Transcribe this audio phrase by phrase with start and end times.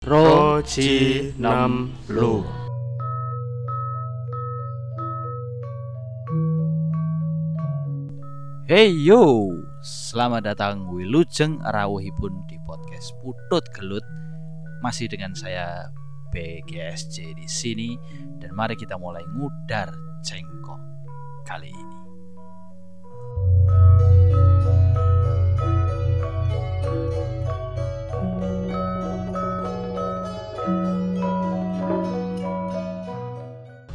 [0.00, 2.40] Roji Nam Lu.
[8.64, 9.52] Hey yo,
[9.84, 14.00] selamat datang Wilujeng Rawuhipun di podcast Putut Gelut.
[14.80, 15.92] Masih dengan saya
[16.32, 17.92] BGSJ di sini
[18.40, 19.92] dan mari kita mulai ngudar
[20.24, 20.80] cengkok
[21.44, 21.99] kali ini.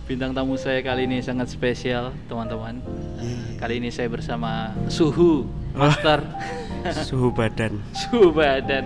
[0.05, 2.77] Bintang tamu saya kali ini sangat spesial, teman-teman.
[3.17, 6.21] Eh, Kali ini saya bersama Suhu Master
[7.09, 7.81] Suhu badan.
[7.97, 8.85] Suhu badan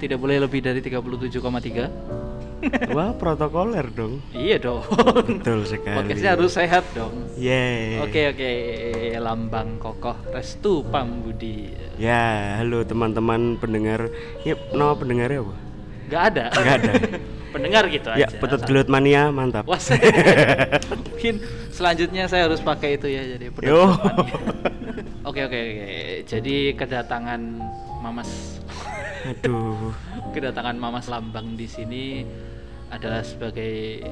[0.00, 2.96] tidak boleh lebih dari 37,3.
[2.96, 4.24] Wah, protokoler dong.
[4.32, 4.88] Iya dong.
[5.28, 6.00] Betul sekali.
[6.00, 7.12] Podcastnya harus sehat dong.
[7.36, 8.00] Yeay.
[8.00, 8.52] Oke oke,
[9.20, 11.76] lambang kokoh restu pambudi.
[12.00, 14.08] Ya, halo teman-teman pendengar.
[14.48, 15.54] Yep, nama pendengarnya apa?
[16.08, 16.44] Gak ada.
[16.56, 16.92] Nggak ada.
[17.54, 18.36] Pendengar gitu Ya, aja.
[18.36, 19.62] Petut Gelut Mania, mantap.
[19.64, 19.78] Wah,
[21.14, 21.38] mungkin
[21.70, 23.94] selanjutnya saya harus pakai itu ya jadi Yo.
[25.24, 25.86] Oke oke oke.
[26.28, 27.40] Jadi kedatangan
[28.02, 28.60] Mamas
[29.24, 29.94] Aduh.
[30.36, 32.26] kedatangan Mamas Lambang di sini
[32.90, 34.04] adalah sebagai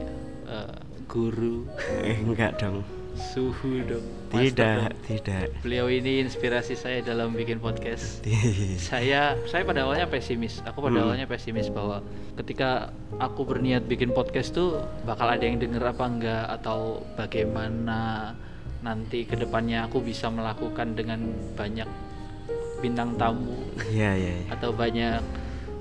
[0.48, 0.74] eh,
[1.05, 1.69] guru
[2.00, 2.80] Eh, enggak dong.
[3.12, 4.06] suhu dong.
[4.33, 5.05] Tidak, dong.
[5.05, 5.44] tidak.
[5.61, 8.25] Beliau ini inspirasi saya dalam bikin podcast.
[8.80, 10.64] Saya saya pada awalnya pesimis.
[10.64, 11.05] Aku pada Hmm.
[11.06, 12.00] awalnya pesimis bahwa
[12.34, 16.78] ketika aku berniat bikin podcast tuh bakal ada yang denger apa enggak atau
[17.14, 18.33] bagaimana
[18.80, 21.86] nanti ke depannya aku bisa melakukan dengan banyak
[22.80, 23.55] bintang tamu
[23.86, 24.33] Iya, iya.
[24.42, 24.50] iya.
[24.50, 25.22] atau banyak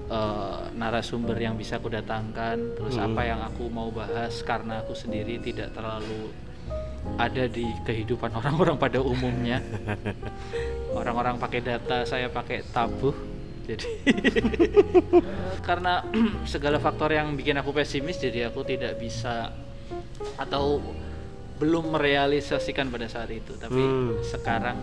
[0.05, 3.09] eh, narasumber yang bisa aku datangkan terus Hmm.
[3.09, 6.30] apa yang aku mau bahas karena aku sendiri tidak terlalu
[7.17, 9.61] ada di kehidupan orang-orang pada umumnya
[10.94, 13.13] orang-orang pakai data saya pakai tabuh
[13.66, 13.88] jadi
[15.67, 16.02] karena
[16.52, 19.53] segala faktor yang bikin aku pesimis jadi aku tidak bisa
[20.38, 20.81] atau
[21.61, 24.17] belum merealisasikan pada saat itu tapi Hmm.
[24.25, 24.77] sekarang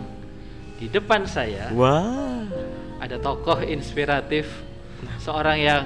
[0.79, 2.47] di depan saya Wah.
[3.03, 4.47] ada tokoh inspiratif
[5.19, 5.85] seorang yang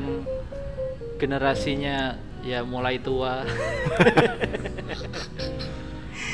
[1.18, 2.14] generasinya
[2.46, 3.42] ya mulai tua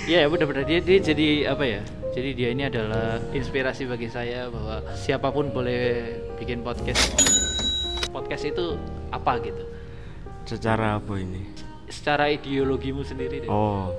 [0.09, 1.81] Iya benar-benar dia dia jadi apa ya
[2.17, 7.13] jadi dia ini adalah inspirasi bagi saya bahwa siapa pun boleh bikin podcast
[8.09, 8.73] podcast itu
[9.13, 9.63] apa gitu
[10.49, 11.45] Secara apa ini?
[11.89, 13.49] secara ideologimu sendiri deh.
[13.49, 13.93] Oh.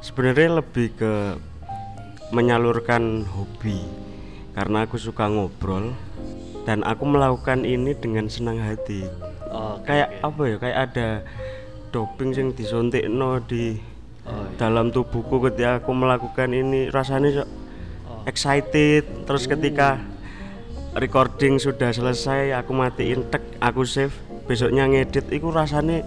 [0.00, 1.36] Sebenarnya lebih ke
[2.32, 3.84] menyalurkan hobi.
[4.52, 5.96] Karena aku suka ngobrol
[6.68, 9.08] dan aku melakukan ini dengan senang hati.
[9.48, 10.28] Oke, kayak oke.
[10.28, 10.56] apa ya?
[10.60, 11.08] Kayak ada
[11.92, 13.80] doping yang disuntikno di
[14.22, 14.54] Oh, iya.
[14.54, 17.44] dalam tubuhku ketika aku melakukan ini rasanya so
[18.02, 18.22] Oh.
[18.24, 19.98] excited terus ketika
[20.92, 24.12] recording sudah selesai aku matiin tek aku save
[24.44, 26.02] besoknya ngedit itu rasanya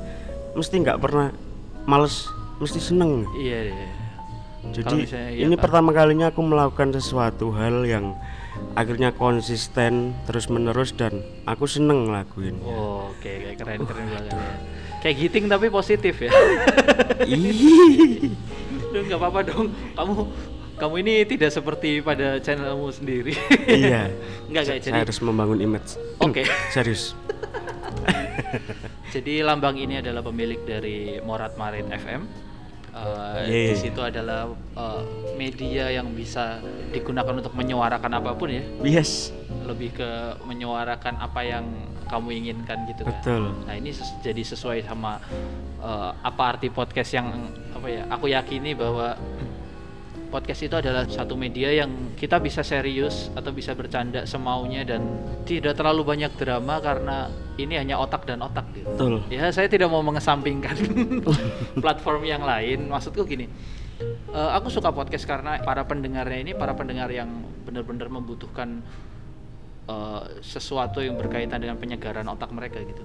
[0.53, 1.31] mesti nggak pernah
[1.83, 3.87] males mesti seneng Iya, iya.
[4.71, 5.63] jadi misalnya iya, ini Pak.
[5.63, 8.15] pertama kalinya aku melakukan sesuatu hal yang
[8.71, 14.39] akhirnya konsisten terus menerus dan aku seneng ngelakuin Oh, oke, kayak keren keren banget ya.
[15.05, 16.33] Kayak giting tapi positif ya.
[18.89, 19.69] Duh, nggak apa-apa dong.
[19.93, 20.15] Kamu
[20.75, 23.37] kamu ini tidak seperti pada channelmu sendiri.
[23.69, 24.09] iya
[24.49, 26.43] Enggak saya jadi harus membangun image Oke.
[26.75, 27.15] serius
[29.15, 32.27] jadi lambang ini adalah pemilik dari Morat Marit FM.
[32.95, 33.67] Eh, Yeay.
[33.71, 35.03] di situ adalah eh,
[35.35, 38.63] media yang bisa digunakan untuk menyuarakan apa pun ya.
[38.83, 39.31] yes
[39.69, 40.09] Lebih ke
[40.43, 41.67] menyuarakan apa yang
[42.05, 43.13] kamu inginkan gitu kan.
[43.17, 45.17] betul Nah ini ses- jadi sesuai sama
[45.79, 47.27] eh, apa arti podcast yang
[47.71, 48.01] apa ya?
[48.09, 49.17] Aku yakini bahwa
[50.25, 54.99] podcast itu adalah satu media yang kita bisa serius atau bisa bercanda semaunya dan
[55.47, 58.89] tidak terlalu banyak drama karena ini hanya otak dan otak gitu.
[58.89, 60.75] betul Ya saya tidak mau mengesampingkan
[61.83, 62.91] platform yang lain.
[62.91, 63.47] Maksudku gini,
[64.33, 67.31] eh, aku suka podcast karena para pendengarnya ini para pendengar yang
[67.63, 68.83] benar-benar membutuhkan
[69.85, 73.03] eh, sesuatu yang berkaitan dengan penyegaran otak mereka gitu.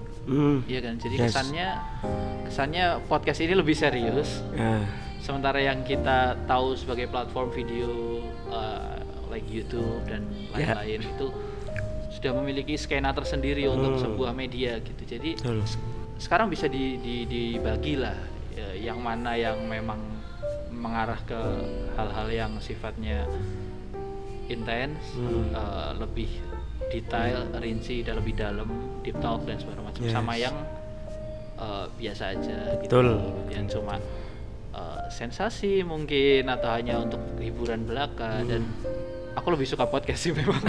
[0.65, 0.97] Iya kan.
[0.97, 1.25] Jadi Yes.
[1.29, 1.67] kesannya
[2.43, 4.41] kesannya podcast ini lebih serius.
[4.51, 4.81] Ya.
[5.17, 7.89] Sementara yang kita tahu sebagai platform video
[8.49, 8.97] uh,
[9.29, 11.29] like YouTube dan lain-lain itu
[12.11, 14.01] sudah memiliki skena tersendiri untuk Hmm.
[14.03, 15.01] sebuah media gitu.
[15.07, 15.61] Jadi betul
[16.17, 18.13] sekarang bisa di, di- dibagi lah
[18.51, 19.97] ya, yang mana yang memang
[20.69, 21.39] mengarah ke
[21.93, 23.25] hal-hal yang sifatnya
[24.47, 25.53] intens, Hmm.
[25.53, 26.27] uh, lebih
[26.91, 28.67] detail, rinci dan lebih dalam,
[29.01, 30.01] deep talk dan segala macam.
[30.03, 30.11] Yes.
[30.11, 30.55] Sama yang
[31.55, 33.07] uh, biasa aja gitu, Betul.
[33.49, 33.95] yang cuma
[34.75, 38.67] uh, sensasi mungkin atau hanya untuk hiburan belaka dan
[39.33, 40.59] aku lebih suka podcast sih memang.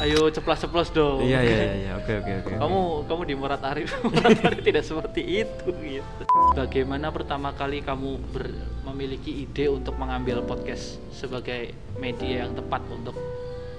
[0.00, 1.20] Ayo ceplas-ceplos dong.
[1.20, 1.92] iya iya iya iya.
[2.00, 6.22] oke oke oke Kamu kamu di Murat Arif, Murat Arif tidak seperti itu gitu.
[6.56, 8.56] Bagaimana pertama kali kamu ber-
[8.88, 13.12] memiliki ide untuk mengambil podcast sebagai media yang tepat untuk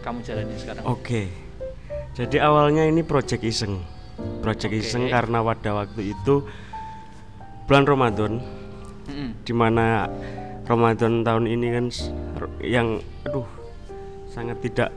[0.01, 0.83] kamu jalani sekarang?
[0.86, 1.30] Oke.
[2.12, 3.81] Jadi awalnya ini project iseng.
[4.44, 4.81] Project Oke.
[4.83, 6.44] iseng karena pada waktu itu
[7.69, 8.31] bulan Ramadan
[9.07, 9.30] Mm-mm.
[9.48, 10.12] di mana
[10.68, 11.86] Ramadan tahun ini kan
[12.59, 13.48] yang aduh
[14.27, 14.89] sangat tidak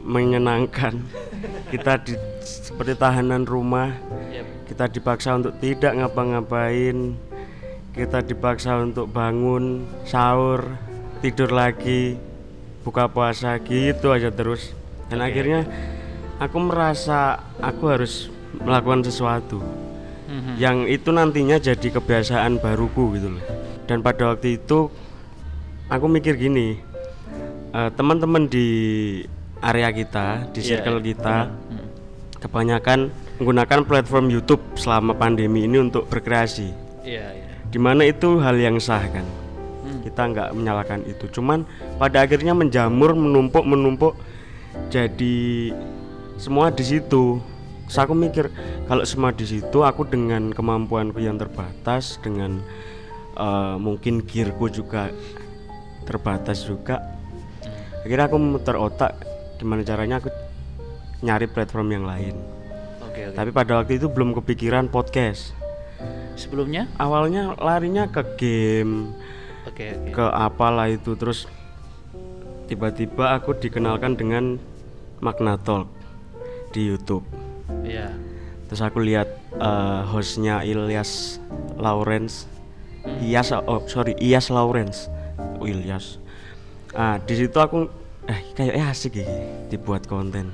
[0.00, 0.96] menyenangkan.
[1.72, 3.94] Kita di, seperti tahanan rumah,
[4.32, 4.66] Yap.
[4.66, 7.14] kita dipaksa untuk tidak ngapa-ngapain.
[7.94, 10.66] Kita dipaksa untuk bangun, sahur,
[11.22, 12.18] tidur lagi,
[12.80, 14.72] buka puasa gitu aja terus.
[15.10, 15.26] Dan Oke.
[15.32, 15.60] akhirnya
[16.38, 19.62] aku merasa aku harus melakukan sesuatu
[20.30, 20.52] Mhm.
[20.56, 23.44] yang itu nantinya jadi kebiasaan baruku gitu loh.
[23.90, 24.86] Dan pada waktu itu
[25.90, 26.78] aku mikir gini,
[27.74, 28.66] eh, teman-teman di
[29.60, 31.86] area kita, di Iya, circle kita, Mm.
[32.40, 32.98] kebanyakan
[33.36, 36.70] menggunakan platform YouTube selama pandemi ini untuk berkreasi.
[37.04, 37.48] Iya, iya.
[37.68, 39.26] Di mana itu hal yang sah kan.
[40.00, 41.28] Kita nggak menyalahkan itu.
[41.30, 41.64] Cuman
[41.96, 44.14] pada akhirnya menjamur, menumpuk, menumpuk,
[44.88, 45.70] jadi
[46.40, 47.38] semua di situ.
[47.90, 48.48] Terus aku mikir
[48.86, 52.62] kalau semua di situ, aku dengan kemampuanku yang terbatas, dengan
[53.34, 55.10] eh, mungkin gearku juga
[56.06, 57.02] terbatas juga.
[58.00, 59.12] Akhirnya aku memutar otak
[59.60, 60.32] gimana caranya aku
[61.20, 62.34] nyari platform yang lain.
[63.04, 63.36] Oke, oke.
[63.36, 65.52] Tapi pada waktu itu belum kepikiran podcast.
[66.40, 66.88] Sebelumnya?
[66.96, 69.12] Awalnya larinya ke game,
[69.80, 70.12] Oke, oke.
[70.12, 71.48] ke apalah itu terus
[72.68, 74.60] tiba-tiba aku dikenalkan dengan
[75.24, 75.88] Magna Talk
[76.76, 77.24] di YouTube.
[77.80, 78.12] Iya.
[78.68, 81.40] Terus aku lihat eh, hostnya Ilyas
[81.80, 82.44] Lawrence,
[83.24, 85.08] Iyas oh sorry Iyas Lawrence,
[85.56, 86.20] oh, Ilyas.
[86.92, 87.88] Ah di situ aku
[88.28, 90.52] eh kayaknya asik ini dibuat konten.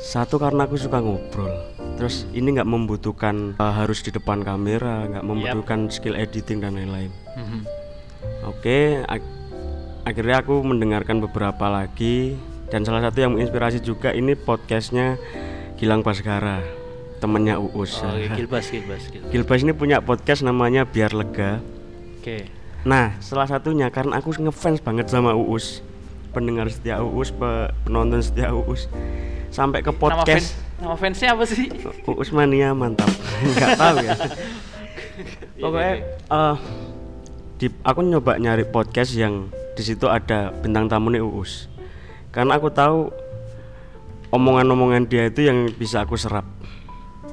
[0.00, 1.52] Satu karena aku suka ngobrol.
[2.00, 7.12] Terus ini nggak membutuhkan eh, harus di depan kamera, nggak membutuhkan skill editing dan lain-lain.
[7.36, 7.77] Mhm.
[8.58, 9.22] Oke, ak-
[10.02, 12.34] akhirnya aku mendengarkan beberapa lagi
[12.68, 15.14] dan salah satu yang menginspirasi juga ini podcastnya
[15.78, 16.58] Gilang Baskara,
[17.22, 18.02] temennya Uus.
[18.02, 19.30] Oh, oke, Gilbas, Gilbas, Gilbas.
[19.30, 21.62] Gilbas ini punya podcast namanya Biar Lega.
[22.18, 22.50] Oke.
[22.82, 25.78] Nah, salah satunya karena aku ngefans banget sama Uus,
[26.34, 28.90] pendengar setia Uus, pe- penonton setia Uus,
[29.54, 31.70] sampai ke Nama, podcast fans, nama fansnya apa sih?
[32.10, 33.06] Uus mania mantap,
[33.54, 34.14] nggak tahu ya.
[35.62, 35.94] Pokoknya
[36.26, 36.56] eh,
[37.58, 41.66] di, aku nyoba nyari podcast yang di situ ada bintang tamunya Uus,
[42.30, 43.10] karena aku tahu
[44.30, 46.46] omongan-omongan dia itu yang bisa aku serap,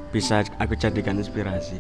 [0.10, 1.78] bisa aku jadikan inspirasi.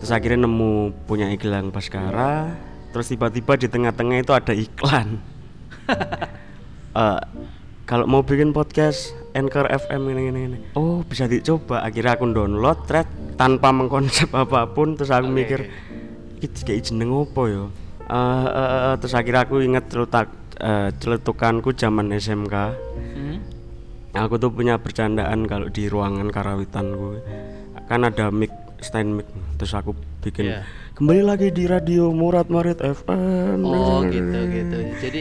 [0.00, 2.54] Terus akhirnya nemu punya iklan Baskara,
[2.94, 5.18] terus tiba-tiba di tengah-tengah itu ada iklan.
[6.90, 7.22] Eh,
[7.86, 10.58] kalau mau bikin podcast Anchor FM ini ini ini.
[10.74, 11.86] Oh, bisa dicoba.
[11.86, 13.06] Akhirnya aku download thread
[13.38, 15.60] tanpa mengkonsep apa pun terus aku Oke, mikir
[16.40, 17.64] iki kayak jeneng opo yo.
[18.10, 20.28] Eh, eh, eh, terus akhirnya aku inget celutak
[20.58, 22.54] eh, celetukanku zaman SMK.
[23.14, 23.38] Hmm?
[24.10, 27.22] Aku tuh punya bercandaan kalau di ruangan karawitan gue
[27.86, 28.50] kan ada mic
[28.82, 30.62] stand mic terus aku bikin Iya.
[30.94, 33.62] kembali lagi di radio Murad Marit FM.
[33.62, 34.78] Oh gitu gitu.
[34.98, 35.20] Jadi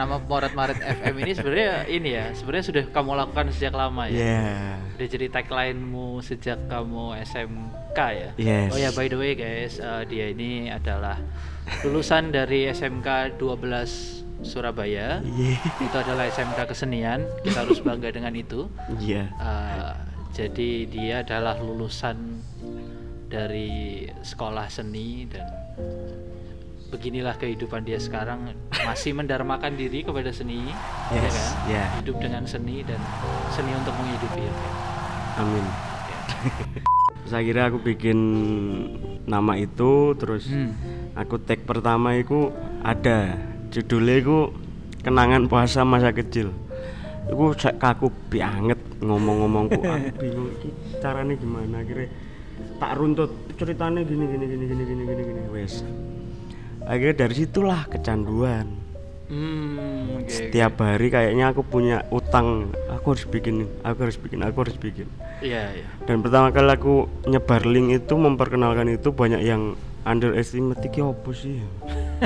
[0.00, 4.16] nama Morat Marit FM ini sebenarnya ini ya, sebenarnya sudah kamu lakukan sejak lama ya.
[4.16, 4.48] Iya.
[4.96, 8.30] Udah jadi tagline-mu sejak kamu SMK ya.
[8.40, 8.72] Yes.
[8.72, 11.20] Oh ya by the way guys, eh, dia ini adalah
[11.84, 15.20] lulusan dari SMK 12 Surabaya.
[15.20, 15.60] Iya.
[15.84, 17.28] Itu adalah SMK kesenian.
[17.44, 18.72] Kita harus bangga dengan itu.
[18.96, 19.28] Iya.
[19.36, 19.92] Eh,
[20.32, 22.40] jadi dia adalah lulusan
[23.28, 25.44] dari sekolah seni dan
[26.90, 28.50] beginilah kehidupan dia sekarang
[28.82, 30.68] masih mendarmakan diri kepada seni
[31.08, 31.88] ya Yes, kan yeah.
[31.98, 32.98] hidup dengan seni dan
[33.50, 34.68] seni untuk menghidupi oke.
[35.38, 35.64] Amin.
[37.22, 38.18] Terus akhirnya aku bikin
[39.24, 40.74] nama itu terus Hmm.
[41.14, 42.50] aku tag pertama itu
[42.82, 43.38] ada
[43.70, 44.38] judulnya itu
[45.00, 46.50] kenangan puasa masa kecil.
[47.30, 50.50] Cek kaku banget ngomong-ngomongku aku bingung
[50.98, 52.10] caranya gimana akhirnya
[52.76, 55.86] tak runtut ceritanya gini gini gini gini gini gini gini wes
[56.84, 58.68] akhirnya dari situlah kecanduan
[59.30, 60.26] Hmm, oke.
[60.26, 65.06] setiap hari kayaknya aku punya utang aku harus bikin aku harus bikin aku harus bikin
[65.38, 65.86] Iya, iya.
[66.02, 71.62] dan pertama kali aku nyebar link itu memperkenalkan itu banyak yang underestimate iki apa sih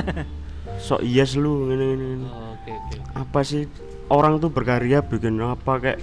[0.81, 2.25] sok yes lu gini, gini.
[2.25, 2.97] Oh, Oke, oke.
[3.13, 3.69] apa sih
[4.09, 5.99] orang tuh berkarya bikin apa kayak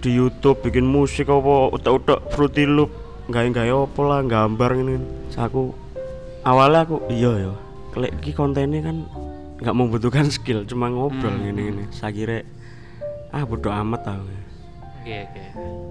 [0.00, 2.96] di YouTube bikin musik apa utak-utak Fruity Loop
[3.28, 4.96] nggak nggak apa lah gambar ini
[5.36, 5.76] aku
[6.42, 7.52] awalnya aku iya ya
[7.96, 9.08] klek ki kontennya kan
[9.56, 11.48] nggak membutuhkan skill cuma ngobrol Hmm.
[11.48, 12.38] gini gini saya kira
[13.30, 14.24] ah bodo amat tau
[15.00, 15.44] Oke oke.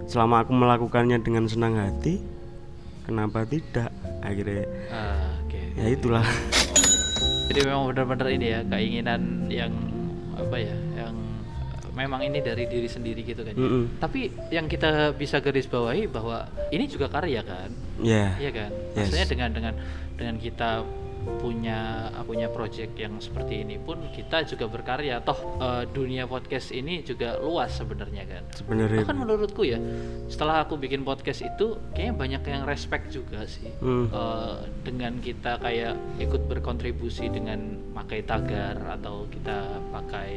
[0.06, 2.22] selama aku melakukannya dengan senang hati
[3.02, 5.62] kenapa tidak akhirnya Ah, Oke.
[5.74, 6.26] ya itulah
[7.46, 9.70] Jadi memang benar-benar ini ya keinginan yang
[10.34, 11.14] apa ya yang
[11.94, 13.54] memang ini dari diri sendiri gitu kan.
[13.54, 13.62] ya.
[13.62, 13.84] Mm-mm.
[13.98, 17.70] Tapi yang kita bisa garis bawahi bahwa ini juga karya kan,
[18.02, 18.74] ya iya kan?
[18.92, 19.08] Yes.
[19.08, 19.74] Maksudnya dengan dengan
[20.18, 20.70] dengan kita
[21.42, 25.22] punya punya project yang seperti ini pun kita juga berkarya.
[25.22, 28.44] Toh eh, dunia podcast ini juga luas sebenarnya kan.
[28.52, 29.78] sebenarnya Bahkan menurutku ya,
[30.26, 33.70] setelah aku bikin podcast itu, kayaknya banyak yang respect juga sih.
[33.80, 34.10] Hmm.
[34.10, 40.30] Eh, dengan kita kayak ikut berkontribusi dengan pakai tagar atau kita pakai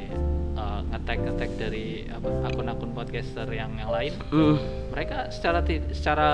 [0.55, 4.57] eh, ngetek ngetek dari apa, akun-akun podcaster yang yang lain, Mm.
[4.93, 5.63] mereka secara
[5.95, 6.31] secara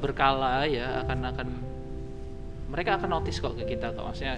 [0.00, 1.48] berkala ya akan akan
[2.76, 4.36] mereka akan notice kok ke kita kok maksudnya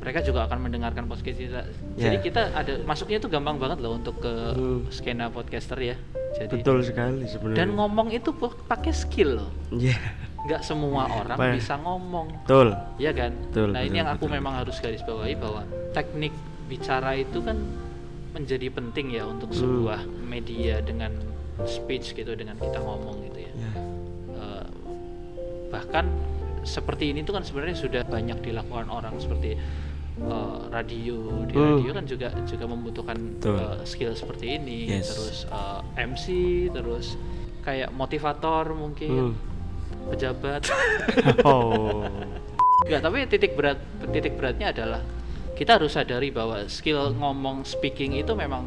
[0.00, 1.60] mereka juga akan mendengarkan podcast kita.
[1.94, 2.24] Jadi Ya.
[2.24, 4.88] kita ada masuknya itu gampang banget loh untuk ke Hmm.
[4.88, 5.92] skena podcaster ya.
[6.32, 8.32] Jadi betul sekali sebenarnya dan ngomong itu
[8.64, 9.50] pakai skill loh.
[9.70, 9.92] ya
[10.40, 11.52] Nggak semua orang Apa ya?
[11.52, 12.32] bisa ngomong.
[12.40, 13.32] betul Iya kan?
[13.44, 14.36] Betul, nah, ini betul, yang aku betul.
[14.40, 15.62] memang harus garis bawahi bahwa
[15.92, 16.32] teknik
[16.64, 17.60] bicara itu kan
[18.32, 21.12] menjadi penting ya untuk sebuah media dengan
[21.68, 23.52] speech gitu dengan kita ngomong gitu ya.
[23.52, 23.72] ya
[24.32, 24.66] Eh,
[25.68, 26.08] bahkan
[26.62, 29.56] seperti ini tuh kan sebenarnya sudah banyak dilakukan orang seperti
[30.20, 31.16] eh, radio
[31.48, 31.80] di Hmm.
[31.80, 33.56] radio kan juga juga membutuhkan Betul.
[33.56, 35.08] eh, skill seperti ini Yes.
[35.10, 36.24] terus eh, MC
[36.70, 37.16] terus
[37.60, 39.34] kayak motivator mungkin Hmm.
[40.08, 40.68] pejabat
[41.48, 42.04] oh
[42.80, 43.76] Enggak, tapi titik berat
[44.08, 45.04] titik beratnya adalah
[45.52, 48.64] kita harus sadari bahwa skill ngomong speaking itu memang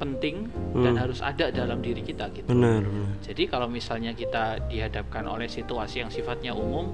[0.00, 1.02] penting dan Hmm.
[1.04, 2.48] harus ada dalam diri kita gitu.
[2.48, 6.88] benar benar Jadi kalau misalnya kita dihadapkan oleh situasi yang sifatnya umum,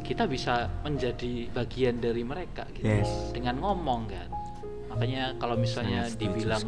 [0.00, 2.86] kita bisa menjadi bagian dari mereka gitu.
[2.86, 4.28] yes Dengan ngomong kan.
[4.88, 6.62] Makanya kalau misalnya Sangat dibilang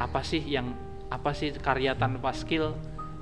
[0.00, 0.72] apa sih yang
[1.06, 2.72] apa sih karya tanpa skill?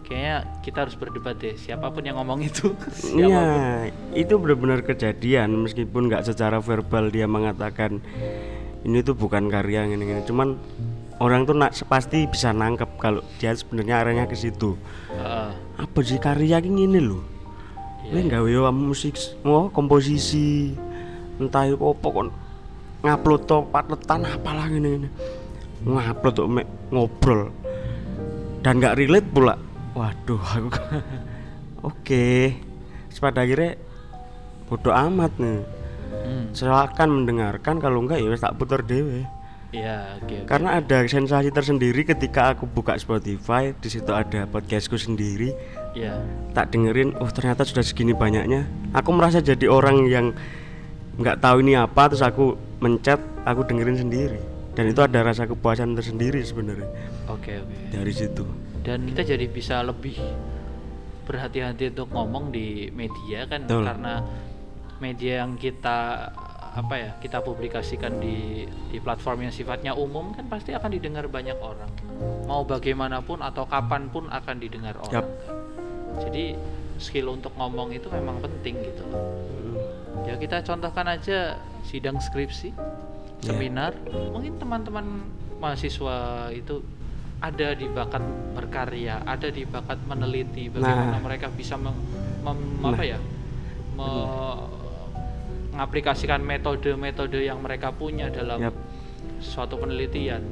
[0.01, 2.73] Kayaknya kita harus berdebat deh siapa pun yang ngomong itu.
[3.19, 8.01] Iya, itu benar-benar kejadian meskipun nggak secara verbal dia mengatakan
[8.87, 10.57] ini tuh bukan karya ini gini Cuman
[11.19, 14.79] orang tuh nak pasti bisa nangkep kalau dia sebenarnya arahnya ke situ.
[15.13, 15.51] Heeh.
[15.79, 17.23] Apa sih karya ini ini loh?
[18.09, 20.73] Iya, Ini gawe musik, oh komposisi,
[21.39, 22.29] entah itu apa kon
[22.99, 25.09] ngupload to patetan apalah gini gini
[25.87, 27.55] ngupload tuh mek ngobrol
[28.67, 29.55] dan nggak relate pula
[29.95, 30.71] waduh aku
[31.89, 32.27] oke
[33.09, 33.79] Terus pada akhirnya
[34.67, 35.59] bodoh amat nih
[36.09, 36.51] Hmm.
[36.57, 39.29] silakan mendengarkan kalau enggak ya tak putar dewe
[39.69, 40.25] Iya, oke.
[40.25, 40.49] oke.
[40.49, 45.53] karena ada sensasi tersendiri ketika aku buka Spotify di situ ada podcastku sendiri
[45.93, 46.17] Iya.
[46.57, 48.65] tak dengerin oh ternyata sudah segini banyaknya
[48.97, 50.33] aku merasa jadi orang yang
[51.21, 54.41] nggak tahu ini apa terus aku mencet aku dengerin sendiri
[54.73, 56.89] dan itu ada rasa kepuasan tersendiri sebenarnya
[57.29, 57.93] Oke, oke.
[57.93, 58.47] dari situ
[58.81, 60.17] Dan kita jadi bisa lebih
[61.29, 63.85] berhati-hati untuk ngomong di media kan Betul.
[63.85, 64.25] karena
[64.97, 66.31] media yang kita
[66.75, 71.57] apa ya kita publikasikan di di platform yang sifatnya umum kan pasti akan didengar banyak
[71.57, 71.89] orang
[72.45, 75.27] mau bagaimanapun atau kapan pun akan didengar orang Yap.
[75.27, 75.57] kan.
[76.25, 76.45] jadi
[76.99, 79.23] skill untuk ngomong itu memang penting gitu loh
[80.25, 82.75] ya kita contohkan aja sidang skripsi
[83.39, 83.55] Ya.
[83.55, 83.95] seminar
[84.35, 85.31] mungkin teman-teman
[85.63, 86.83] mahasiswa itu
[87.39, 88.19] ada di bakat
[88.51, 91.23] berkarya ada di bakat meneliti bagaimana Nah.
[91.23, 91.95] mereka bisa mem,
[92.43, 92.91] mem- Nah.
[92.91, 93.15] apa ya
[93.95, 94.67] me-
[95.79, 98.75] mengaplikasikan metode-metode yang mereka punya dalam Yap.
[99.39, 100.43] suatu penelitian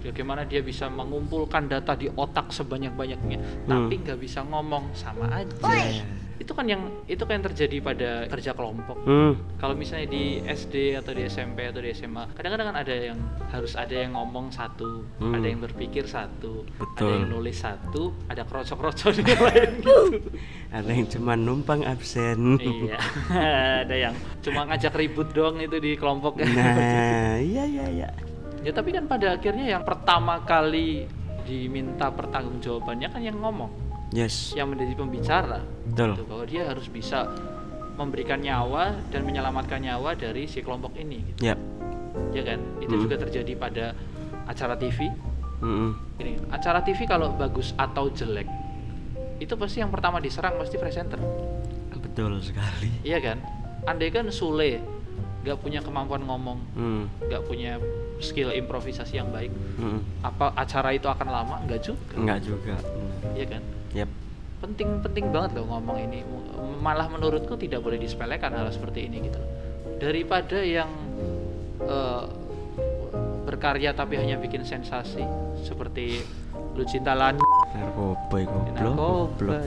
[0.00, 3.68] bagaimana dia bisa mengumpulkan data di otak sebanyak-banyaknya Hmm.
[3.68, 6.00] tapi nggak bisa ngomong sama aja
[6.40, 8.96] itu kan yang itu kan yang terjadi pada kerja kelompok.
[9.04, 13.18] Hmm, kalau misalnya di SD atau di SMP atau di SMA kadang-kadang kan ada yang
[13.52, 15.36] harus ada yang ngomong satu Hmm.
[15.36, 17.08] ada yang berpikir satu ada Betul.
[17.12, 19.98] yang nulis satu ada krocok-krocok yang lain gitu.
[20.72, 22.56] Ada yang cuma numpang absen.
[22.56, 22.98] Iya
[23.84, 26.40] ada yang cuma ngajak ribut doang itu di kelompok.
[26.40, 28.08] Nah iya iya iya.
[28.64, 31.04] Ya tapi kan pada akhirnya yang pertama kali
[31.44, 36.18] diminta pertanggungjawabannya kan yang ngomong yes yang menjadi pembicara Betul.
[36.18, 37.30] gitu, bahwa dia harus bisa
[37.94, 41.52] memberikan nyawa dan menyelamatkan nyawa dari si kelompok ini gitu.
[41.52, 41.54] ya
[42.32, 43.02] ya kan itu Hmm.
[43.06, 43.86] juga terjadi pada
[44.46, 45.10] acara TV
[45.60, 45.90] Mm-mm.
[46.18, 48.48] ini acara TV kalau bagus atau jelek
[49.38, 51.20] itu pasti yang pertama diserang pasti presenter
[51.94, 53.38] betul sekali iya kan
[53.86, 54.80] andai kan Sule
[55.40, 57.04] nggak punya kemampuan ngomong hmm.
[57.30, 57.76] nggak punya
[58.18, 60.00] skill improvisasi yang baik Mm-mm.
[60.20, 62.74] apa acara itu akan lama nggak juga enggak juga
[63.32, 63.62] iya kan
[64.60, 66.20] yep penting penting banget loh ngomong ini.
[66.80, 69.40] Malah menurutku tidak boleh disepelekan hal seperti ini gitu.
[69.40, 69.48] Loh.
[69.96, 70.88] daripada yang
[71.80, 72.24] eh,
[73.44, 75.20] berkarya tapi hanya bikin sensasi
[75.60, 76.24] seperti
[76.72, 77.40] Lucinta Lani
[77.72, 78.40] narkoba
[78.72, 79.60] narkoba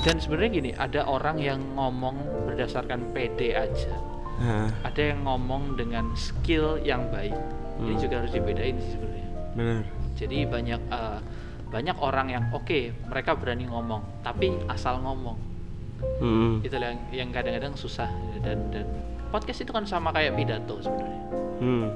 [0.00, 2.14] dan sebenarnya gini ada orang yang ngomong
[2.46, 3.90] berdasarkan PD aja.
[4.38, 7.34] Hah, ada yang ngomong dengan skill yang baik.
[7.78, 7.98] Ini Hmm.
[7.98, 9.28] juga harus dibedain sih sebenarnya.
[10.14, 11.18] Jadi banyak eh,
[11.68, 15.48] banyak orang yang oke mereka berani ngomong tapi asal ngomong.
[15.98, 16.62] Mm-mm.
[16.62, 18.06] itu yang yang kadang-kadang susah.
[18.38, 18.86] Dan dan
[19.34, 21.22] podcast itu kan sama kayak pidato sebenarnya.
[21.58, 21.90] Hmm,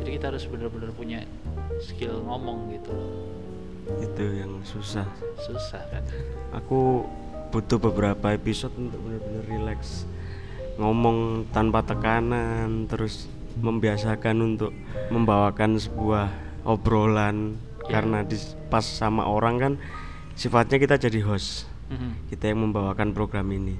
[0.00, 1.20] jadi kita harus benar-benar punya
[1.84, 3.28] skill ngomong gitu loh.
[4.00, 5.04] Itu yang susah.
[5.36, 6.02] Susah kan?
[6.56, 7.04] Aku
[7.52, 10.08] butuh beberapa episode untuk benar-benar relax
[10.80, 13.28] ngomong tanpa tekanan terus
[13.60, 14.72] membiasakan untuk
[15.12, 16.32] membawakan sebuah
[16.64, 17.98] obrolan Ya.
[17.98, 19.72] karena di pas sama orang kan
[20.32, 22.32] sifatnya kita jadi host Mhm.
[22.32, 23.76] kita yang membawakan program ini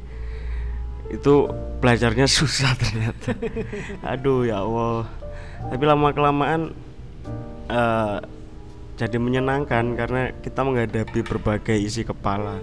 [1.09, 3.33] itu belajarnya susah ternyata
[4.05, 5.09] aduh ya Allah
[5.69, 6.77] tapi lama kelamaan
[7.67, 8.19] eh,
[8.95, 12.61] jadi menyenangkan karena kita menghadapi berbagai isi kepala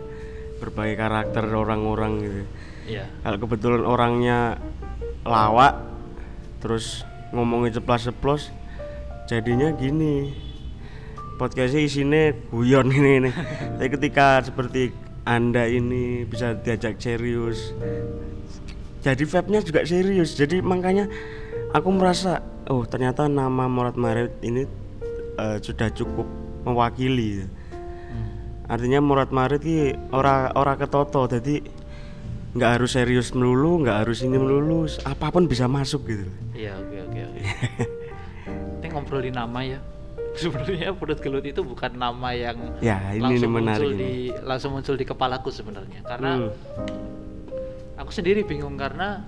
[0.59, 2.43] berbagai karakter orang-orang gitu
[2.89, 3.05] Iya.
[3.21, 4.57] kalau kebetulan orangnya
[5.21, 5.77] lawak
[6.57, 8.49] terus ngomongin ceplas-ceplos
[9.25, 10.33] jadinya gini
[11.39, 13.31] podcastnya isinya guyon ini ini
[13.79, 14.91] tapi ketika seperti
[15.23, 17.71] anda ini bisa diajak serius
[18.99, 21.07] jadi vibe-nya juga serius jadi makanya
[21.71, 24.67] aku merasa oh ternyata nama Murad Marit ini
[25.39, 26.27] eh, sudah cukup
[26.67, 27.47] mewakili
[28.09, 28.65] Hmm.
[28.65, 31.61] artinya Murad Marit ki ora ora ketoto jadi
[32.57, 36.25] nggak harus serius melulu nggak harus ini melulu apa pun bisa masuk gitu
[36.57, 37.41] Iya, oke oke oke.
[38.81, 39.79] Kita ngobrolin nama ya.
[40.35, 43.99] Sebenarnya Pudut Gelut itu bukan nama yang ya ini langsung menarik muncul ini.
[43.99, 46.01] di langsung muncul di kepalaku sebenarnya.
[46.03, 46.51] Karena Hmm.
[47.95, 49.23] aku sendiri bingung karena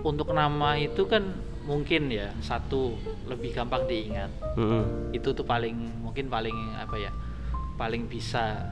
[0.00, 1.26] untuk nama itu kan
[1.66, 2.94] mungkin ya satu
[3.26, 4.30] lebih gampang diingat.
[4.54, 5.10] Mm-mm.
[5.10, 7.10] Itu tuh paling mungkin paling apa ya?
[7.74, 8.62] Paling bisa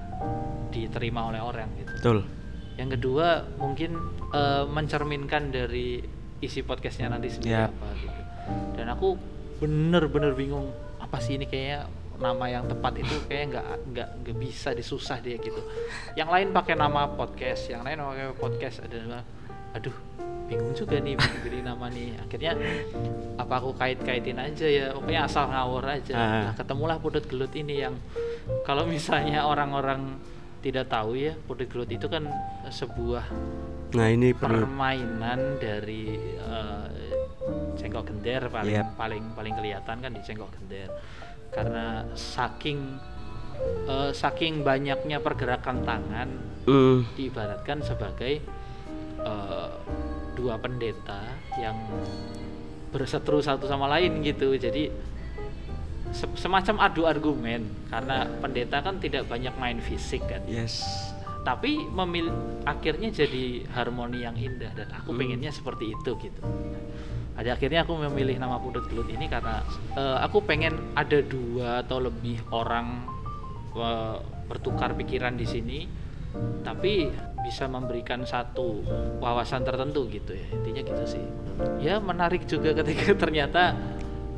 [0.70, 1.92] diterima oleh orang gitu.
[1.92, 2.18] betul
[2.74, 3.98] Yang kedua mungkin
[4.30, 6.02] eh, mencerminkan dari
[6.38, 7.70] isi podcastnya nanti sendiri Ya.
[7.70, 8.20] apa gitu.
[8.74, 9.14] Dan aku
[9.56, 10.68] bener-bener bingung
[11.04, 11.84] apa sih ini kayaknya
[12.16, 15.60] nama yang tepat itu kayak nggak nggak nggak bisa disusah dia gitu.
[16.16, 19.20] Yang lain pakai nama podcast, yang lain pakai podcast ada
[19.74, 19.94] aduh
[20.46, 22.16] bingung juga nih pilih nama nih.
[22.24, 22.52] Akhirnya
[23.36, 26.14] apa aku kait-kaitin aja ya, pokoknya asal ngawur aja.
[26.14, 26.28] Ah.
[26.48, 27.98] Nah, ketemulah pudut gelut ini yang
[28.62, 30.16] kalau misalnya orang-orang
[30.62, 32.24] tidak tahu ya, pudut gelut itu kan
[32.72, 33.28] sebuah
[33.94, 36.86] nah ini perlu permainan dari eh,
[37.74, 38.94] cengkok gender paling Yap.
[38.94, 40.88] paling paling kelihatan kan di cengkok gender.
[41.48, 42.78] Karena saking
[43.86, 46.28] eh, saking banyaknya pergerakan tangan
[46.64, 48.40] Mm, diibaratkan sebagai
[49.20, 49.70] eh,
[50.32, 51.20] dua pendeta
[51.54, 51.76] yang
[52.88, 54.54] berseteru satu sama lain gitu.
[54.54, 54.88] Jadi
[56.08, 60.40] se- semacam adu argumen karena pendeta kan tidak banyak main fisik kan.
[60.46, 60.80] Yes.
[61.44, 62.32] Tapi memil
[62.64, 65.20] akhirnya jadi harmoni yang indah dan aku Hmm.
[65.20, 66.40] pengennya seperti itu gitu
[67.34, 69.58] ada akhirnya aku memilih nama Pudut Gelut ini karena
[69.98, 73.10] eh, aku pengen ada dua atau lebih orang
[73.74, 74.16] eh,
[74.46, 75.78] bertukar pikiran di sini
[76.62, 77.10] tapi
[77.46, 78.82] bisa memberikan satu
[79.22, 80.46] wawasan tertentu gitu ya.
[80.50, 81.24] Intinya gitu sih.
[81.78, 83.74] Ya menarik juga ketika ternyata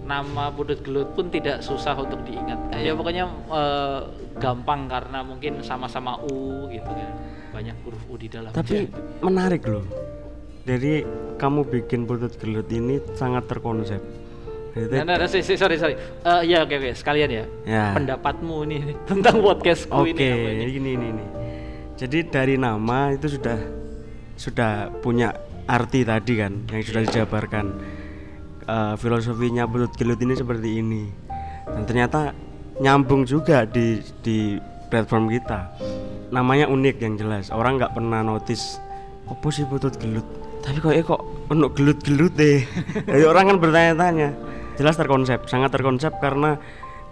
[0.08, 2.72] nama Pudut Gelut pun tidak susah untuk diingat.
[2.80, 4.00] Ya pokoknya eh,
[4.40, 7.12] gampang karena mungkin sama-sama U gitu kan.
[7.52, 8.88] Banyak huruf U di dalamnya tapi
[9.24, 9.84] menarik loh
[10.66, 11.06] jadi
[11.38, 14.02] kamu bikin putut gelut ini sangat terkonsep.
[14.76, 15.96] Nah, nah, nah, sorry sorry.
[15.96, 17.44] Eh, ya oke oke sekalian ya.
[17.64, 17.84] Ya.
[17.96, 20.64] Pendapatmu nih tentang podcastku oke ini apa ini?
[20.76, 21.26] ini ini ini.
[21.96, 23.56] Jadi dari nama itu sudah
[24.36, 25.32] sudah punya
[25.64, 27.66] arti tadi kan yang sudah dijabarkan.
[28.66, 31.08] Eh, filosofinya putut gelut ini seperti ini.
[31.64, 32.34] Dan ternyata
[32.82, 34.58] nyambung juga di di
[34.92, 35.72] platform kita.
[36.34, 37.48] Namanya unik yang jelas.
[37.48, 38.82] Orang nggak pernah notice
[39.24, 42.66] apa sih putut gelut tapi kok kok penuh gelut-gelut deh
[43.14, 44.28] jadi orang kan bertanya-tanya.
[44.76, 46.58] Jelas terkonsep sangat terkonsep karena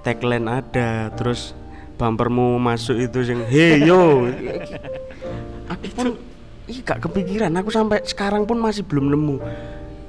[0.02, 1.54] tagline ada terus
[1.96, 4.26] bumpermu masuk itu yang hey yo.
[5.70, 6.18] Aku pun
[6.66, 7.54] ih gak kepikiran.
[7.56, 9.40] Aku sampai sekarang pun masih belum nemu.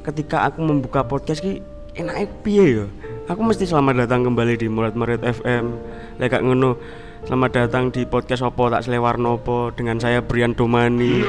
[0.04, 1.64] Ketika aku membuka podcast ki
[1.96, 2.86] enaknya piye yo
[3.26, 5.80] aku mesti selamat datang kembali di Murat Murat FM
[6.20, 6.78] lek gak ngono
[7.26, 11.26] selamat datang di podcast Opo tak selewar nopo dengan saya Brian Domani.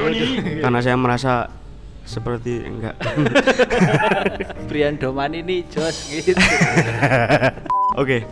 [0.61, 1.49] Karena saya merasa
[2.07, 2.95] seperti enggak
[4.71, 6.39] Brian Doman ini jos gitu
[8.01, 8.23] oke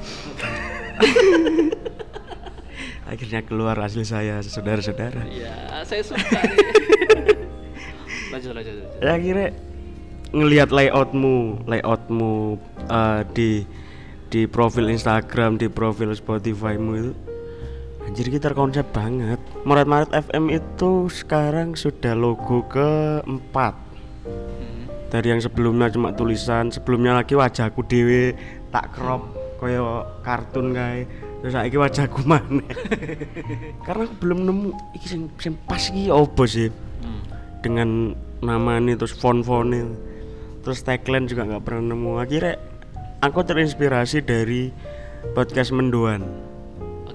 [3.12, 6.58] akhirnya keluar hasil saya saudara-saudara ya saya suka nih.
[8.32, 9.04] lanjut lanjut, lanjut.
[9.04, 9.50] ya akhirnya
[10.32, 12.58] ngelihat layoutmu layoutmu
[12.88, 13.52] eh, di
[14.32, 17.12] di profil Instagram di profil Spotify-mu itu
[18.06, 19.42] anjir kita terkonsep banget.
[19.66, 23.86] Maret-Maret FM itu sekarang sudah logo keempat.
[24.26, 24.90] Hmm.
[25.14, 28.34] dari yang sebelumnya cuma tulisan sebelumnya lagi wajahku dewe
[28.74, 29.22] tak crop
[29.62, 31.06] koyo kartun kayak
[31.40, 32.66] terus lagi wajahku mana
[33.86, 34.70] karena aku belum nemu.
[34.98, 36.74] Iki sing, sing pas iki opo sih?
[37.06, 37.22] Hmm.
[37.62, 39.86] dengan nama ini terus font-fontnya.
[40.66, 42.12] Terus tagline juga nggak pernah nemu.
[42.18, 42.58] Akhirnya
[43.22, 44.74] aku terinspirasi dari
[45.38, 46.26] podcast mendoan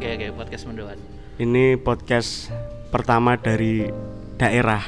[0.00, 0.96] Oke oke podcast mendoan.
[1.36, 2.48] ini podcast
[2.88, 3.84] pertama dari
[4.36, 4.80] daerah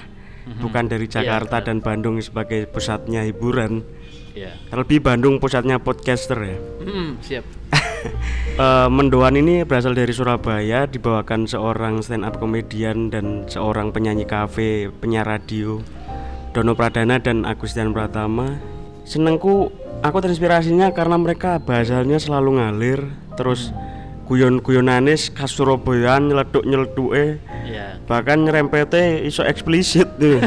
[0.43, 0.59] Mhm.
[0.59, 1.67] bukan dari Iya, Jakarta benar.
[1.69, 3.85] dan Bandung sebagai pusatnya hiburan
[4.33, 4.57] Ya.
[4.69, 7.45] terlebih Bandung pusatnya podcaster ya Hmm, siap.
[8.53, 14.89] Eh, mendoan ini berasal dari Surabaya dibawakan seorang stand up komedian dan seorang penyanyi kafe
[14.91, 15.79] penyiar radio
[16.51, 18.57] Dono Pradana dan Agustian Pratama
[19.05, 19.71] senengku
[20.01, 23.01] aku terinspirasinya karena mereka bahasanya selalu ngalir
[23.35, 23.71] terus
[24.27, 27.95] guyon-guyonane khas Surabayaan nyeleduk-nyeleduke Ya.
[28.11, 30.43] bahkan nyerempete iso eksplisit tuh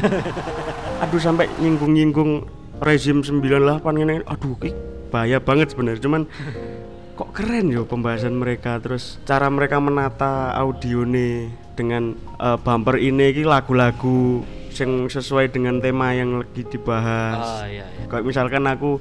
[1.04, 2.44] aduh sampai nyinggung-nyinggung
[2.84, 3.56] rezim 98
[4.04, 4.72] ini aduh ki
[5.08, 6.04] bahaya banget sebenarnya.
[6.04, 6.28] Cuman
[7.20, 8.76] kok keren yo pembahasan mereka.
[8.84, 11.48] Terus cara mereka menata audio nih
[11.80, 14.44] dengan eh, bumper ini ki lagu-lagu
[14.76, 17.64] yang sesuai dengan tema yang lagi dibahas.
[17.64, 18.06] Oh iya iya.
[18.12, 19.00] kayak misalkan aku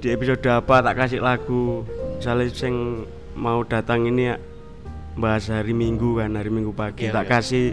[0.00, 1.84] di episode apa tak kasih lagu
[2.16, 3.04] misalnya yang
[3.36, 4.36] mau datang ini ya
[5.16, 7.30] bahas hari minggu kan hari minggu pagi Iya, tak iya.
[7.30, 7.66] kasih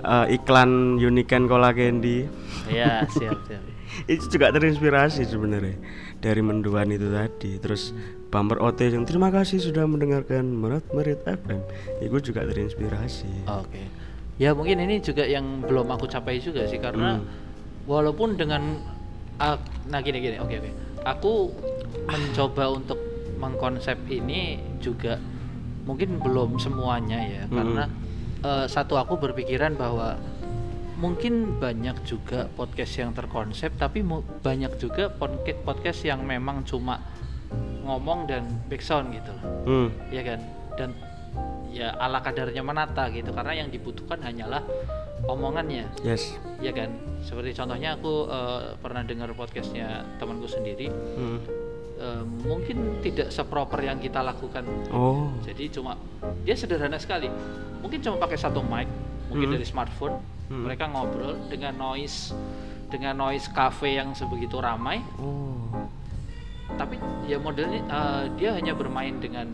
[0.00, 2.24] eh, iklan Unicorn Cola Candy
[2.68, 3.62] Iya, siap siap.
[4.04, 5.76] itu juga terinspirasi sebenarnya
[6.20, 7.90] dari menduan itu tadi terus
[8.28, 11.60] bumper OT yang terima kasih sudah mendengarkan Merit Merit FM
[11.98, 13.84] itu juga terinspirasi Oke.
[14.38, 17.18] Ya mungkin ini juga yang belum aku capai juga sih karena
[17.84, 18.78] walaupun dengan
[19.36, 20.70] ah, nah gini gini oke oke.
[21.02, 21.50] Aku
[22.06, 22.98] mencoba untuk
[23.38, 24.40] mengkonsep ini
[24.78, 25.16] juga
[25.86, 27.54] mungkin belum semuanya ya Hmm.
[27.54, 27.84] karena
[28.38, 30.18] eh, satu aku berpikiran bahwa
[30.98, 34.02] mungkin banyak juga podcast yang terkonsep tapi
[34.42, 36.98] banyak juga podca- podcast yang memang cuma
[37.82, 39.44] ngomong dan backsound gitu loh.
[39.64, 40.40] Hmm, ya kan?
[40.76, 40.90] Dan
[41.72, 44.60] ya ala kadarnya menata gitu karena yang dibutuhkan hanyalah
[45.24, 45.86] omongannya.
[46.02, 46.34] Yes.
[46.58, 46.92] Ya kan?
[47.22, 50.90] Seperti contohnya aku eh, pernah dengar podcastnya temanku sendiri.
[50.90, 51.38] Hmm.
[51.98, 54.64] Eh, mungkin tidak seproper yang kita lakukan.
[54.88, 55.28] Oh.
[55.42, 55.98] Jadi cuma
[56.42, 57.26] dia sederhana sekali.
[57.78, 58.86] Mungkin cuma pakai satu mic
[59.28, 59.54] mungkin Hmm.
[59.58, 60.16] dari smartphone.
[60.48, 60.64] Hmm.
[60.64, 62.32] mereka ngobrol dengan noise
[62.88, 65.04] dengan noise cafe yang sebegitu ramai.
[65.20, 65.60] Oh.
[66.72, 66.96] Tapi
[67.28, 69.44] ya modelnya eh, dia hanya bermain dengan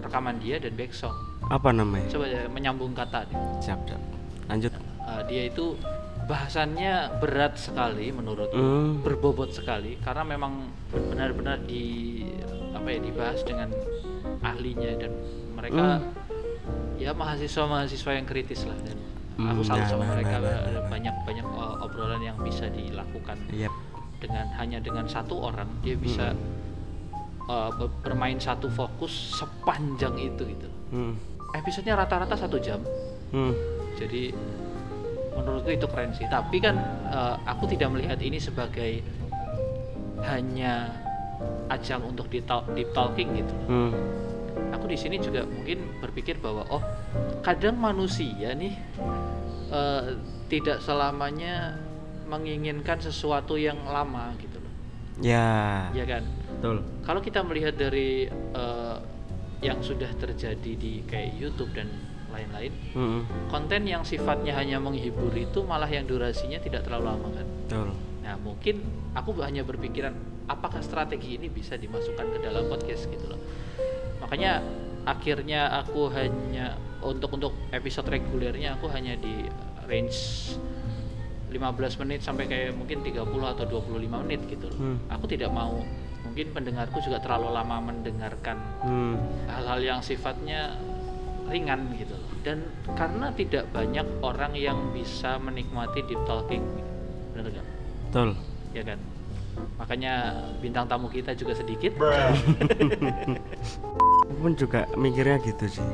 [0.00, 1.12] rekaman dia dan backsound.
[1.52, 2.08] Apa namanya?
[2.08, 3.28] Coba ya, menyambung kata
[3.60, 4.00] siap siap.
[4.48, 4.72] Lanjut.
[4.72, 5.76] Eh, dia itu
[6.28, 9.00] bahasannya berat sekali menurut hmm.
[9.00, 12.20] berbobot sekali karena memang benar-benar di
[12.76, 13.72] apa ya dibahas dengan
[14.44, 15.12] ahlinya dan
[15.56, 16.04] mereka
[17.00, 18.96] ya mahasiswa-mahasiswa yang kritis lah dan
[19.40, 20.88] aku Hmm, salut nah, sama nah, mereka nah, nah, ada nah.
[20.90, 23.72] banyak-banyak uh, obrolan yang bisa dilakukan Yep.
[24.18, 26.34] dengan hanya dengan satu orang dia bisa
[27.46, 31.14] uh, be- bermain satu fokus sepanjang itu gitu Hmm.
[31.54, 32.82] episodenya rata-rata satu jam
[33.30, 33.54] Hmm.
[33.94, 34.32] jadi
[35.38, 36.26] menurutku itu keren sih.
[36.26, 36.76] Tapi kan
[37.08, 39.02] eh, aku tidak melihat ini sebagai
[40.26, 40.90] hanya
[41.70, 43.54] ajang untuk talk- deep talking gitu.
[43.70, 43.94] Hmm.
[44.74, 46.82] aku di sini juga mungkin berpikir bahwa oh
[47.46, 48.74] kadang manusia nih
[49.70, 50.02] eh,
[50.50, 51.78] tidak selamanya
[52.28, 54.72] menginginkan sesuatu yang lama gitu loh.
[55.18, 56.22] Ya, ya kan?
[56.58, 56.82] Betul.
[57.06, 58.96] kalau kita melihat dari eh,
[59.62, 61.90] yang sudah terjadi di kayak YouTube dan
[62.38, 63.22] lain-lain Hmm.
[63.50, 67.46] konten yang sifatnya hanya menghibur itu malah yang durasinya tidak terlalu lama kan.
[67.66, 67.88] Betul.
[68.22, 68.76] Nah mungkin
[69.12, 70.14] aku hanya berpikiran
[70.46, 73.40] apakah strategi ini bisa dimasukkan ke dalam podcast gitu loh.
[74.22, 74.62] Makanya
[75.04, 79.46] akhirnya aku hanya untuk untuk episode regulernya aku hanya di
[79.84, 80.52] range
[81.48, 81.64] 15
[82.04, 84.78] menit sampai kayak mungkin 30 atau 25 menit gitu loh.
[84.78, 84.96] Hmm.
[85.08, 85.80] Aku tidak mau
[86.18, 89.16] mungkin pendengarku juga terlalu lama mendengarkan Hmm.
[89.48, 90.76] hal-hal yang sifatnya
[91.50, 92.30] ringan gitu loh.
[92.46, 92.62] dan
[92.94, 96.62] karena tidak banyak orang yang bisa menikmati deep talking
[97.34, 97.66] benar gak?
[98.08, 98.28] Betul.
[98.72, 98.98] ya kan
[99.74, 100.12] makanya
[100.62, 101.98] bintang tamu kita juga sedikit
[104.28, 105.88] Aku pun juga mikirnya gitu sih.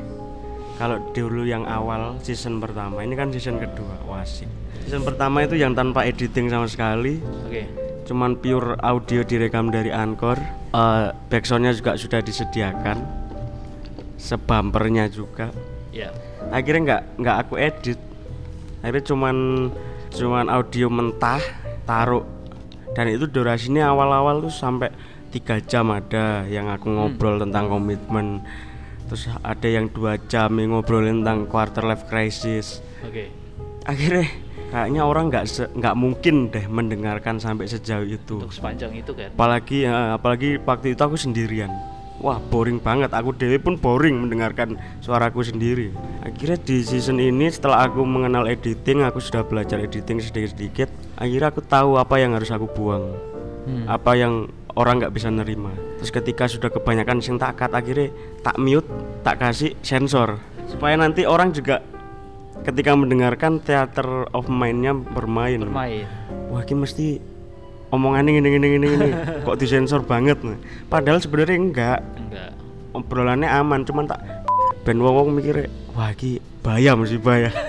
[0.75, 4.51] Kalau dulu yang awal season pertama, ini kan season kedua, wasik.
[4.83, 10.37] Season pertama itu yang tanpa editing sama sekali, oke cuman pure audio direkam dari Anchor.
[10.75, 13.24] Eh backsoundnya juga sudah disediakan,
[14.19, 15.51] sebumpernya juga.
[15.95, 16.11] ya
[16.51, 17.99] Akhirnya nggak nggak aku edit,
[18.85, 19.37] akhirnya cuman
[20.15, 21.43] cuman audio mentah
[21.89, 22.27] taruh.
[22.95, 24.93] Dan itu durasinya awal-awal tuh sampai
[25.35, 28.39] tiga jam ada yang aku ngobrol tentang komitmen.
[29.11, 32.81] Terus ada yang dua jam yang ngobrolin tentang quarter life crisis.
[33.05, 33.29] Oke.
[33.85, 34.25] akhirnya
[34.73, 35.45] kayaknya orang nggak
[35.77, 38.41] nggak mungkin deh mendengarkan sampai sejauh itu.
[38.41, 39.29] Untuk sepanjang itu kan.
[39.37, 41.69] apalagi ya, apalagi waktu itu aku sendirian
[42.21, 43.11] wah boring banget.
[43.15, 45.91] Aku dewi pun boring mendengarkan suaraku sendiri.
[46.23, 51.63] Akhirnya di season ini setelah aku mengenal editing aku sudah belajar editing sedikit-sedikit akhirnya aku
[51.63, 53.35] tahu apa yang harus aku buang.
[53.65, 53.89] Hmm.
[53.89, 54.45] apa yang
[54.77, 55.73] orang nggak bisa nerima.
[55.97, 58.13] Terus ketika sudah kebanyakan sing tak cut akhirnya
[58.45, 58.85] tak mute
[59.25, 60.37] tak kasih sensor.
[60.69, 61.81] Supaya nanti orang juga
[62.61, 65.65] ketika mendengarkan theater of mind-nya bermain.
[65.65, 66.05] Bermain.
[66.53, 67.07] wah ini mesti
[67.95, 72.51] omongannya gini gini gini gini kok disensor banget nih padahal sebenarnya enggak Enggak.
[72.93, 74.21] obrolannya aman cuman tak
[74.83, 77.51] ben wong wong mikirnya wah ini bahaya mesti bahaya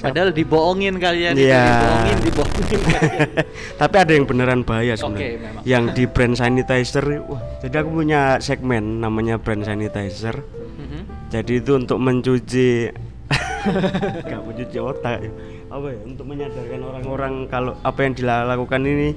[0.00, 1.32] Padahal dibohongin kalian.
[1.32, 1.64] Iya.
[1.76, 2.80] Dibohongin, dibohongin.
[2.88, 3.28] kalian.
[3.76, 5.62] tapi ada yang beneran bahaya sebenarnya memang.
[5.64, 10.40] yang di brand sanitizer wah jadi aku punya segmen namanya brand sanitizer
[10.80, 11.28] Mhm.
[11.28, 12.88] jadi itu untuk mencuci
[14.24, 15.30] nggak mencuci otak ya.
[15.70, 19.14] Apa ya untuk menyadarkan orang-orang kalau apa yang dilakukan ini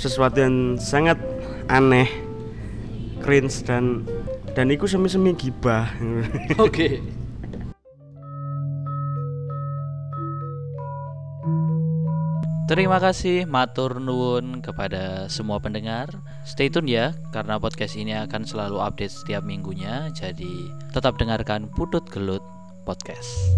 [0.00, 1.20] sesuatu yang sangat
[1.68, 2.08] aneh
[3.20, 4.08] cringe dan
[4.56, 5.92] dan itu semi-semi gibah
[6.64, 7.04] Oke.
[12.66, 16.10] Terima kasih matur nuwun kepada semua pendengar.
[16.42, 20.10] Stay tune ya karena podcast ini akan selalu update setiap minggunya.
[20.10, 22.42] Jadi tetap dengarkan Putut Gelut
[22.82, 23.54] Podcast.